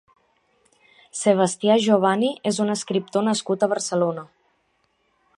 [1.17, 4.25] Sebastià Jovani és un escriptor nascut a Barcelona.